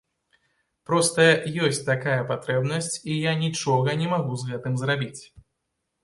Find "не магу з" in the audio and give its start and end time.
4.01-4.49